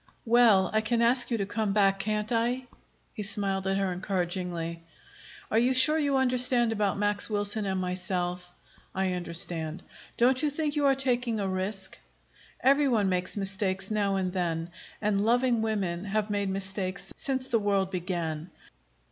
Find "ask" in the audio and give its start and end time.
1.03-1.29